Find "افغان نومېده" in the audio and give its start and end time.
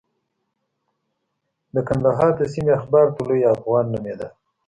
3.55-4.27